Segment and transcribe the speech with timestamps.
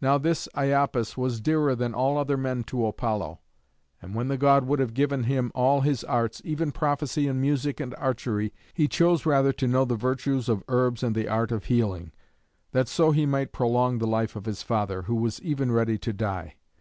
[0.00, 3.38] Now this Iapis was dearer than all other men to Apollo,
[4.02, 7.78] and when the god would have given him all his arts, even prophecy and music
[7.78, 11.66] and archery, he chose rather to know the virtues of herbs and the art of
[11.66, 12.10] healing,
[12.72, 16.12] that so he might prolong the life of his father, who was even ready to
[16.12, 16.56] die.